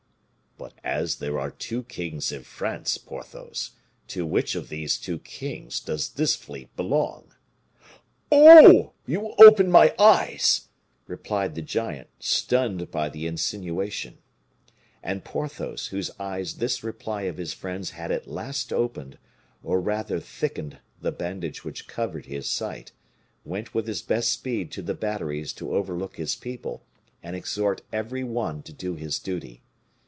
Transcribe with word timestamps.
"But 0.57 0.73
as 0.83 1.15
there 1.15 1.39
are 1.39 1.49
two 1.49 1.81
kings 1.81 2.31
in 2.31 2.43
France, 2.43 2.95
Porthos, 2.99 3.71
to 4.09 4.27
which 4.27 4.53
of 4.53 4.69
these 4.69 4.99
two 4.99 5.17
kings 5.17 5.79
does 5.79 6.07
this 6.11 6.35
fleet 6.35 6.75
belong?" 6.75 7.33
"Oh! 8.31 8.93
you 9.07 9.33
open 9.39 9.71
my 9.71 9.95
eyes," 9.97 10.67
replied 11.07 11.55
the 11.55 11.63
giant, 11.63 12.09
stunned 12.19 12.91
by 12.91 13.09
the 13.09 13.25
insinuation. 13.25 14.19
And 15.01 15.23
Porthos, 15.23 15.87
whose 15.87 16.11
eyes 16.19 16.53
this 16.57 16.83
reply 16.83 17.23
of 17.23 17.37
his 17.37 17.53
friend's 17.53 17.91
had 17.91 18.11
at 18.11 18.27
last 18.27 18.71
opened, 18.71 19.17
or 19.63 19.81
rather 19.81 20.19
thickened 20.19 20.77
the 21.01 21.11
bandage 21.11 21.65
which 21.65 21.87
covered 21.87 22.27
his 22.27 22.47
sight, 22.47 22.91
went 23.43 23.73
with 23.73 23.87
his 23.87 24.03
best 24.03 24.31
speed 24.31 24.71
to 24.73 24.83
the 24.83 24.93
batteries 24.93 25.53
to 25.53 25.73
overlook 25.75 26.17
his 26.17 26.35
people, 26.35 26.85
and 27.23 27.35
exhort 27.35 27.81
every 27.91 28.23
one 28.23 28.61
to 28.61 28.73
do 28.73 28.93
his 28.93 29.17
duty. 29.17 29.63